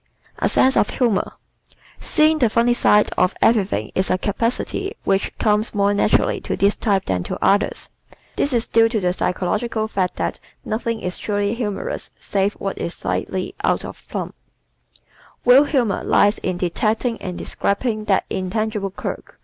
A 0.39 0.49
Sense 0.49 0.75
of 0.75 0.89
Humor¶ 0.89 1.33
Seeing 2.03 2.39
the 2.39 2.49
funny 2.49 2.73
side 2.73 3.11
of 3.19 3.35
everything 3.39 3.91
is 3.93 4.09
a 4.09 4.17
capacity 4.17 4.95
which 5.03 5.31
comes 5.37 5.75
more 5.75 5.93
naturally 5.93 6.41
to 6.41 6.57
this 6.57 6.75
type 6.75 7.05
than 7.05 7.21
to 7.21 7.37
others. 7.39 7.91
This 8.35 8.51
is 8.51 8.65
due 8.67 8.89
to 8.89 8.99
the 8.99 9.13
psychological 9.13 9.87
fact 9.87 10.15
that 10.15 10.39
nothing 10.65 11.01
is 11.01 11.19
truly 11.19 11.53
humorous 11.53 12.09
save 12.19 12.53
what 12.55 12.79
is 12.79 12.95
slightly 12.95 13.53
"out 13.63 13.85
of 13.85 14.09
plumb." 14.09 14.33
Real 15.45 15.65
humor 15.65 16.03
lies 16.03 16.39
in 16.39 16.57
detecting 16.57 17.21
and 17.21 17.37
describing 17.37 18.05
that 18.05 18.25
intangible 18.27 18.89
quirk. 18.89 19.37